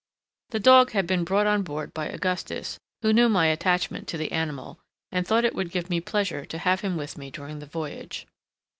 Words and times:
The 0.49 0.59
dog 0.59 0.93
had 0.93 1.05
been 1.05 1.23
brought 1.23 1.45
on 1.45 1.61
board 1.61 1.93
by 1.93 2.07
Augustus, 2.07 2.79
who 3.03 3.13
knew 3.13 3.29
my 3.29 3.45
attachment 3.45 4.07
to 4.07 4.17
the 4.17 4.31
animal, 4.31 4.79
and 5.11 5.27
thought 5.27 5.45
it 5.45 5.53
would 5.53 5.69
give 5.69 5.91
me 5.91 6.01
pleasure 6.01 6.43
to 6.43 6.57
have 6.57 6.81
him 6.81 6.97
with 6.97 7.19
me 7.19 7.29
during 7.29 7.59
the 7.59 7.67
voyage. 7.67 8.25